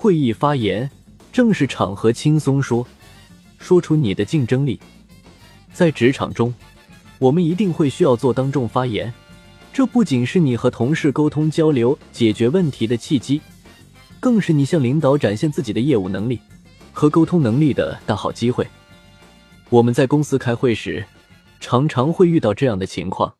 [0.00, 0.88] 会议发言，
[1.32, 2.86] 正式场合轻松说，
[3.58, 4.78] 说出你的竞争力。
[5.72, 6.54] 在职场中，
[7.18, 9.12] 我们一定会需要做当众发言，
[9.72, 13.40] 这不仅是你和同事沟通交流、解决问题的契机，
[14.20, 16.38] 更是你向领导展现自己的业务能力
[16.92, 18.64] 和沟通能力的大好机会。
[19.68, 21.04] 我们在公司开会时，
[21.58, 23.34] 常常会遇到这样的情况：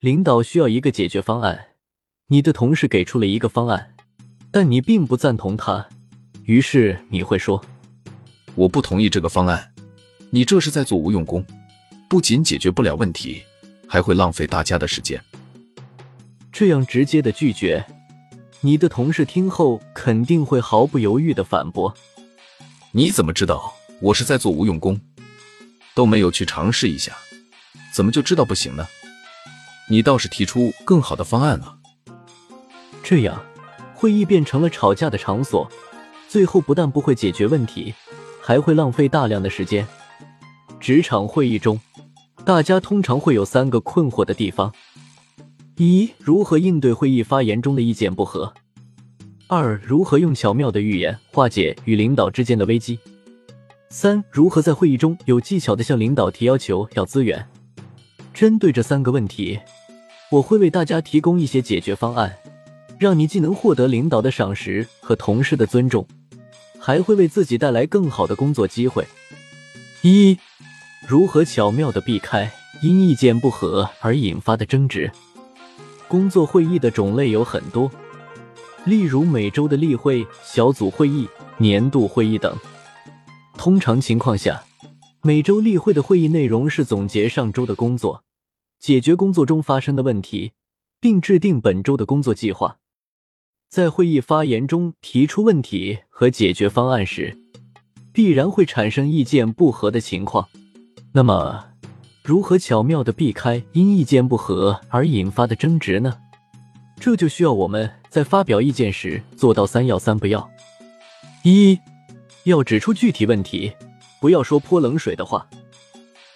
[0.00, 1.66] 领导需要一个解决方案，
[2.28, 3.94] 你的同事给出了一个方案，
[4.56, 5.86] 但你并不赞同他，
[6.44, 7.62] 于是你会说
[8.56, 9.70] ：“我不同意这个方案。”
[10.32, 11.44] 你这是在做无用功，
[12.08, 13.42] 不仅解决不了问题，
[13.86, 15.22] 还会浪费大家的时间。
[16.50, 17.84] 这样直接的拒绝，
[18.62, 21.94] 你的同事听后肯定会毫不犹豫的反驳
[22.92, 24.98] ：“你怎么知道我是在做无用功？
[25.94, 27.14] 都没有去尝试一下，
[27.92, 28.86] 怎么就知道不行呢？
[29.90, 31.76] 你倒是提出更好的方案啊！”
[33.04, 33.44] 这样，
[33.96, 35.66] 会议变成了吵架的场所，
[36.28, 37.94] 最后不但不会解决问题，
[38.42, 39.86] 还会浪费大量的时间。
[40.78, 41.80] 职场会议中，
[42.44, 44.70] 大家通常会有三个困惑的地方：
[45.76, 48.52] 一、如何应对会议发言中的意见不合；
[49.46, 52.98] 二、如何用巧妙的语言化解与领导之间的危机；
[53.88, 57.48] 三、如何在会议中有技巧的向领导提要求要资源。
[58.34, 59.58] 针对这三个问题，
[60.30, 62.36] 我会为大家提供一些解决方案，
[62.98, 66.06] 让你既能获得领导的赏识和同事的尊重，
[66.78, 69.06] 还会为自己带来更好的工作机会。
[70.02, 70.38] 一
[71.06, 72.50] 如何巧妙的避开
[72.82, 75.10] 因意见不合而引发的争执？
[76.08, 77.90] 工作会议的种类有很多，
[78.84, 82.56] 例如每周的例会、小组会议、年度会议等。
[83.58, 84.62] 通常情况下，
[85.22, 88.22] 每周例会的会议内容是总结上周的工作，
[88.78, 90.52] 解决工作中发生的问题，
[91.00, 92.78] 并制定本周的工作计划。
[93.76, 97.36] 在会议发言中提出问题和解决方案时，
[98.10, 100.48] 必然会产生意见不合的情况。
[101.12, 101.62] 那么，
[102.24, 106.16] 如何巧妙的避开因意见不合而引发的争执呢？
[106.98, 110.50] 这就需要我们在发表意见时做到三要三不要：
[111.42, 111.78] 一
[112.44, 113.70] 要指出具体问题，
[114.22, 115.46] 不要说泼冷水的话。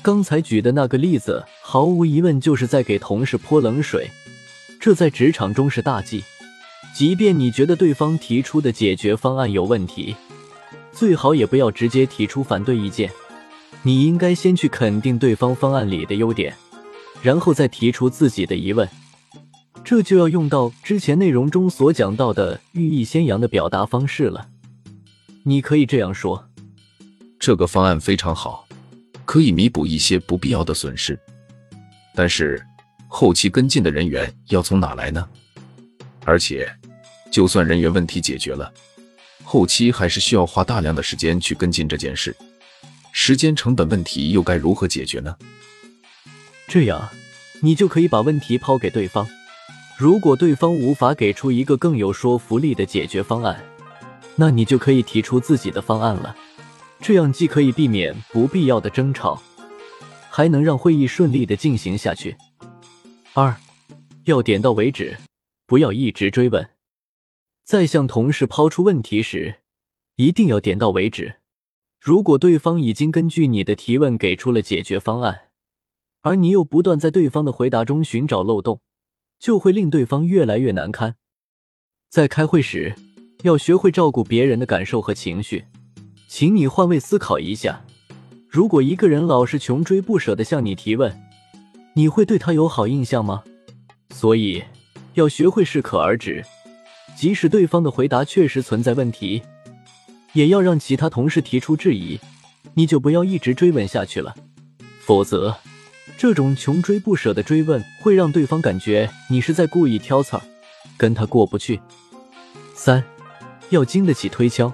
[0.00, 4.08] 刚才举的那个例子，毫无疑问就是在给同事泼冷水，
[4.80, 6.24] 这在职场中是大忌。
[6.94, 10.16] 即便你觉得对方提出的解决方案有问题，
[10.92, 13.10] 最好也不要直接提出反对意见。
[13.82, 16.54] 你应该先去肯定对方方案里的优点，
[17.22, 18.88] 然后再提出自己的疑问。
[19.84, 24.48] 这就要用到之前内容中所讲到的寓意先扬的表达方式了。
[25.44, 26.48] 你可以这样说
[27.38, 28.66] ：“这个方案非常好，
[29.24, 31.16] 可以弥补一些不必要的损失。
[32.16, 32.60] 但是，
[33.06, 35.28] 后期跟进的人员要从哪来呢？
[36.26, 36.68] 而且，
[37.30, 38.70] 就算人员问题解决了，
[39.44, 42.36] 后期还是需要花大量的时间去跟进这件事。”
[43.18, 45.34] 时间成本问题又该如何解决呢？
[46.68, 47.08] 这样，
[47.62, 49.26] 你就可以把问题抛给对方。
[49.96, 53.64] 如果对方无法给出一个更有说服力的解决方案，
[54.34, 56.36] 那你就可以提出自己的方案了。
[57.00, 59.40] 这样既可以避免不必要的争吵，
[60.28, 62.36] 还能让会议顺利的进行下去。
[63.32, 63.56] 二，
[64.24, 65.16] 要点到为止，
[65.66, 66.70] 不要一直追问。
[67.64, 69.56] 在向同事抛出问题时，
[70.14, 71.36] 一定要点到为止。
[72.00, 75.48] 如果对方已经根据你的提问给出了解决方案，
[76.22, 78.80] 而你又不断在对方的回答中寻找漏洞，
[79.40, 81.16] 就会令对方越来越难堪。
[82.08, 82.94] 在开会时，
[83.42, 85.64] 要学会照顾别人的感受和情绪。
[86.28, 87.84] 请你换位思考一下，
[88.48, 91.20] 如果一个人老是穷追不舍的向你提问，
[91.94, 93.42] 你会对他有好印象吗？
[94.10, 94.62] 所以，
[95.16, 96.44] 要学会适可而止，
[97.16, 99.42] 即使对方的回答确实存在问题。
[100.34, 102.20] 也要让其他同事提出质疑，
[102.74, 104.34] 你就不要一直追问下去了，
[105.00, 105.56] 否则，
[106.18, 110.42] 这种穷追不舍的追问会让对方感觉你是在故意挑刺儿，
[110.98, 111.80] 跟他过不去。
[112.74, 113.02] 三，
[113.70, 114.70] 要经得起推敲，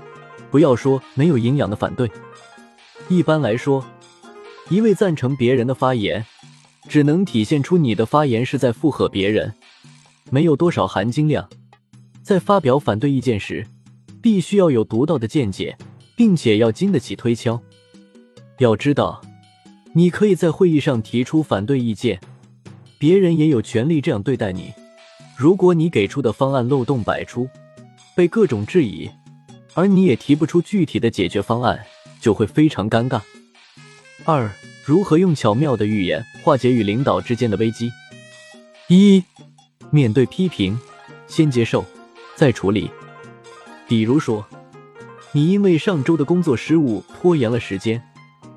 [0.51, 2.11] 不要说没有营养的反对。
[3.07, 3.87] 一般来说，
[4.69, 6.27] 一味赞成别人的发言，
[6.89, 9.55] 只能体现出你的发言是在附和别人，
[10.33, 11.47] 没有多少含金量。
[12.23, 13.67] 在发表反对意见时，
[14.23, 15.77] 必须要有独到的见解，
[16.17, 17.61] 并且要经得起推敲。
[18.59, 19.21] 要知道，
[19.93, 22.19] 你可以在会议上提出反对意见，
[22.99, 24.73] 别人也有权利这样对待你。
[25.37, 27.47] 如果你给出的方案漏洞百出，
[28.17, 29.11] 被各种质疑，
[29.75, 31.85] 而你也提不出具体的解决方案，
[32.23, 33.21] 就会非常尴尬。
[34.25, 34.51] 二、
[34.87, 37.91] 如何用巧妙的语言化解与领导之间的危机？
[38.89, 39.23] 一、
[39.93, 40.79] 面对批评，
[41.27, 41.85] 先接受，
[42.35, 42.91] 再处理。
[43.87, 44.43] 比如说，
[45.33, 48.03] 你因为上周的工作失误拖延了时间，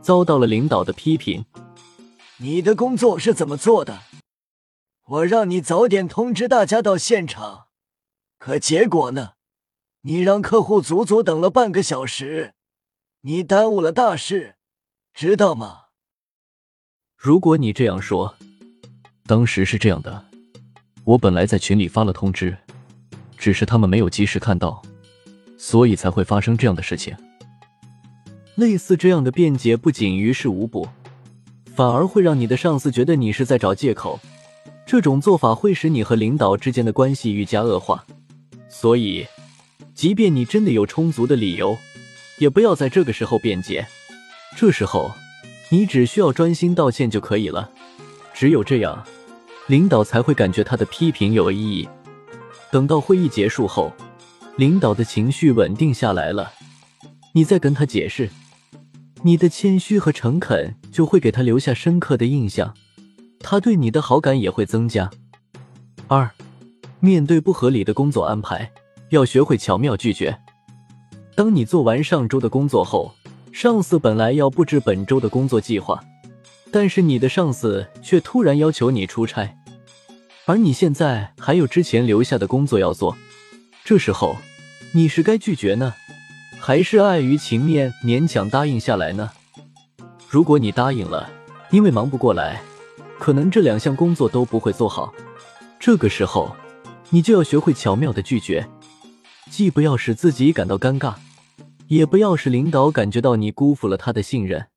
[0.02, 1.44] 遭到了领导的批评。
[2.38, 4.04] 你的工作是怎么做的？
[5.08, 7.66] 我让你早点通知大家到现场，
[8.40, 9.32] 可结果呢？
[10.04, 12.54] 你让客户足足等了半个小时，
[13.22, 14.56] 你耽误了大事，
[15.14, 15.88] 知道吗？
[17.18, 18.36] 如果你这样说，
[19.26, 20.25] 当时是这样的，
[21.06, 22.57] 我本来在群里发了通知，
[23.38, 24.81] 只是他们没有及时看到，
[25.57, 27.16] 所以才会发生这样的事情。
[28.56, 30.88] 类似这样的辩解不仅于事无补，
[31.75, 34.19] 反而会让你的上司觉得你是在找借口。
[34.86, 38.04] 这种做法会使你和领导之间的关系愈加恶化。
[38.68, 39.25] 所以，
[39.94, 41.78] 即便你真的有充足的理由，
[42.40, 43.86] 也不要在这个时候辩解。
[44.58, 45.12] 这时候。
[45.69, 47.72] 你只需要专心道歉就可以了，
[48.36, 49.04] 只有这样，
[49.68, 51.88] 领导才会感觉他的批评有意义。
[52.72, 53.92] 等到会议结束后，
[54.58, 56.52] 领导的情绪稳定下来了，
[57.34, 58.30] 你再跟他解释，
[59.24, 62.74] 你的谦虚和诚恳就会给他留下深刻的印象，
[63.40, 65.10] 他对你的好感也会增加。
[66.08, 66.30] 二，
[67.00, 68.72] 面对不合理的工作安排，
[69.10, 70.38] 要学会巧妙拒绝。
[71.36, 73.14] 当你做完上周的工作后。
[73.52, 75.98] 上司本来要布置本周的工作计划，
[76.75, 79.56] 但是你的上司却突然要求你出差，
[80.44, 83.16] 而你现在还有之前留下的工作要做。
[83.86, 84.36] 这时候，
[84.92, 85.94] 你是该拒绝呢，
[86.60, 89.31] 还是碍于情面勉强答应下来呢？
[90.27, 91.31] 如果你答应了，
[91.72, 92.62] 因为忙不过来，
[93.19, 95.13] 可能这两项工作都不会做好。
[95.80, 96.54] 这个时候，
[97.10, 98.68] 你就要学会巧妙的拒绝，
[99.50, 101.13] 既不要使自己感到尴尬。
[101.88, 104.68] 也不要使领导感觉到你辜负了他的信任。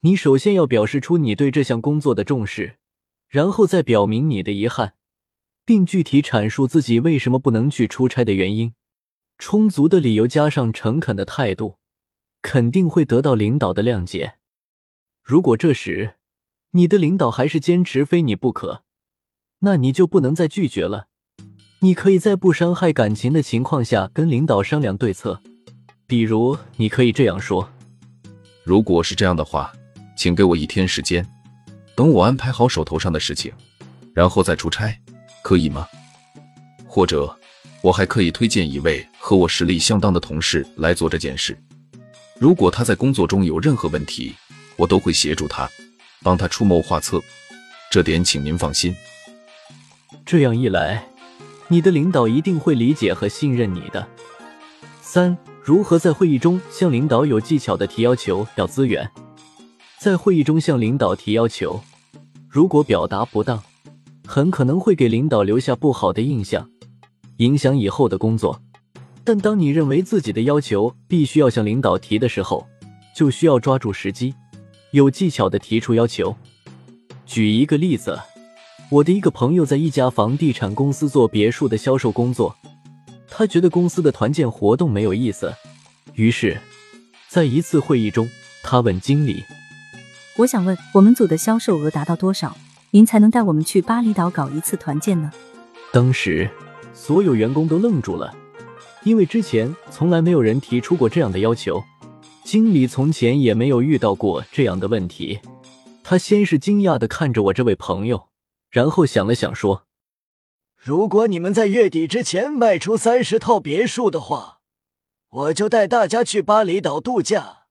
[0.00, 2.76] 你首先要表示出你对这项工作的重视，
[3.28, 4.94] 然后再表明你的遗憾，
[5.64, 8.74] 并具体阐述自己为什么不能去出差的原因。
[9.38, 11.76] 充足的理由加上诚恳的态度，
[12.40, 14.34] 肯定会得到领导的谅解。
[15.22, 16.14] 如果这时
[16.70, 18.82] 你的领导还是坚持非你不可，
[19.60, 21.08] 那你就不能再拒绝了。
[21.80, 25.42] 你可以在不伤害感情的情况下跟领导商量对策。
[26.06, 27.68] 比如，你可以这样说
[28.62, 29.72] ：“如果是这样的话，
[30.16, 31.24] 请给我一天时间，
[31.94, 33.52] 等我安排好手头上的事情，
[34.14, 34.98] 然后再出差，
[35.42, 35.86] 可以吗？
[36.86, 37.38] 或者，
[37.82, 41.56] 我还可以推荐一位和我实力相当的同事来做这件事。
[42.38, 44.34] 如果他在工作中有任何问题，
[44.76, 45.70] 我都会协助他，
[46.22, 47.22] 帮他出谋划策。
[47.90, 48.96] 这点请您放心。
[50.24, 51.06] 这样一来，
[51.68, 54.08] 你的领导一定会理解和信任你的。”
[55.02, 55.36] 三。
[55.64, 59.10] 如何在会议中向领导有技巧的提要求、要资源？
[59.98, 61.80] 在会议中向领导提要求，
[62.48, 63.62] 如果表达不当，
[64.26, 66.68] 很可能会给领导留下不好的印象，
[67.38, 68.60] 影响以后的工作。
[69.24, 72.66] 但当你认为自己的要求必须要向领导提的时候，
[73.14, 74.34] 就需要抓住时机，
[74.92, 76.36] 有技巧的提出要求。
[77.24, 78.16] 举一个例子，
[78.90, 82.54] 我的一个朋友在一家房地产公司做别墅的销售工作。
[83.28, 85.52] 他觉得公司的团建活动没有意思，
[86.14, 86.60] 于是，
[87.28, 88.28] 在一次会议中，
[88.62, 89.42] 他问经理
[90.38, 92.54] ：“我想问，我们组的销售额达到多少，
[92.90, 95.32] 您才能带我们去巴厘岛搞一次团建呢？”
[95.90, 96.50] 当时，
[96.92, 98.36] 所有员工都愣住了，
[99.02, 101.82] 因为之前从来没有人提出过这样的要求，
[102.44, 105.40] 经理从前也没有遇到过这样的问题。
[106.04, 108.28] 他先是惊讶的看着我这位朋友，
[108.70, 109.84] 然后想了想说。
[110.76, 114.58] 如果你们在月底之前卖出三十套别墅的话，
[115.30, 117.65] 我就带大家去巴厘岛度假。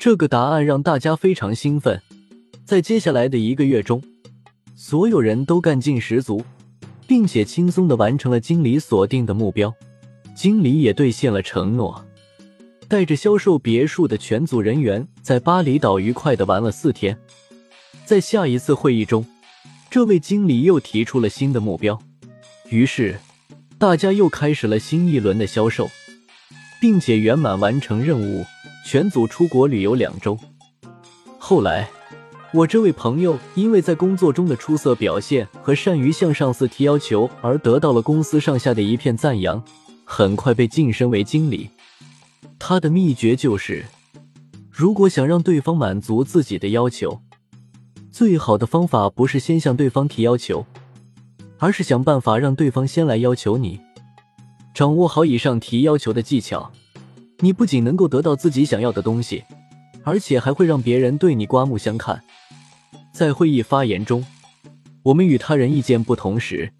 [0.00, 2.00] 这个答案让大家非常兴奋。
[2.64, 4.02] 在接下来的一个月中，
[4.74, 6.42] 所有人都干劲十足，
[7.06, 9.70] 并且轻松的完成了经理锁定的目标。
[10.34, 12.02] 经理也兑现了承诺，
[12.88, 17.18] 带着销售别墅的全组人员在巴厘岛愉快的玩了四天。
[18.06, 19.26] 在下一次会议中。
[19.90, 22.00] 这位经理又提出了新的目标，
[22.68, 23.18] 于是
[23.76, 25.90] 大家又开始了新一轮的销售，
[26.80, 28.46] 并且圆满完成任务，
[28.84, 30.38] 全组出国旅游两周。
[31.38, 31.88] 后来，
[32.52, 39.62] 我这位朋友因为在工作中的出色表现和善于向上司提要求而得到了公司上下的一片赞扬，
[40.04, 41.70] 很快被晋升为经理。
[42.58, 43.86] 他的秘诀就是，
[44.70, 47.20] 如果想让对方满足自己的要求。
[48.10, 50.66] 最好的方法不是先向对方提要求，
[51.58, 53.80] 而是想办法让对方先来要求你。
[54.74, 56.72] 掌握好以上提要求的技巧，
[57.40, 59.44] 你不仅能够得到自己想要的东西，
[60.04, 62.22] 而且还会让别人对你刮目相看。
[63.12, 64.24] 在会议发言中，
[65.02, 66.72] 我们与他人意见不同时，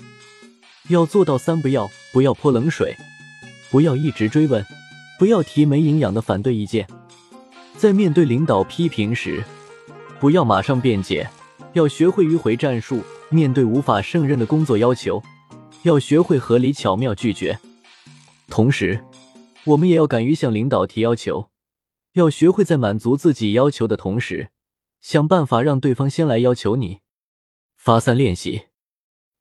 [0.89, 2.97] 要做到三不要：不要泼冷水，
[3.71, 4.65] 不要一直追问，
[5.19, 6.87] 不要提没营养的反对意见。
[7.77, 9.43] 在面对领导批评时，
[10.19, 11.29] 不要马上辩解，
[11.73, 13.03] 要学会迂回战术。
[13.33, 15.23] 面对无法胜任的工作要求，
[15.85, 17.57] 要学会合理巧妙拒绝。
[18.49, 19.01] 同时，
[19.65, 21.51] 我们也要敢于向领导提要求，
[22.15, 24.51] 要学会在满足自己要求的同时，
[25.01, 27.01] 想办法让对方先来要求你。
[27.77, 28.63] 发散练习，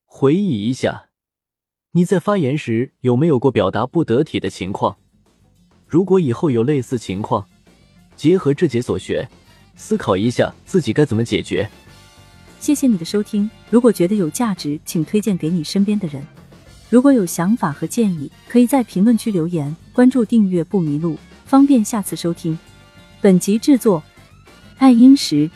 [0.06, 1.10] 回忆一下，
[1.92, 4.98] 你在发言时有没有过表达不得体的情况？
[5.88, 7.48] 如果以后有类似情况，
[8.16, 9.28] 结合这节所学，
[9.76, 11.70] 思考一下自己该怎么解决。
[12.60, 16.26] 谢谢你的收听，如果觉得有价值，请推荐给你身边的人。
[16.90, 19.76] 如果有想法和建议，可以在评论区留言。
[19.94, 22.58] 关注订阅不迷路，方便下次收听。
[23.22, 24.02] 本集制作：
[24.78, 25.50] 爱英石。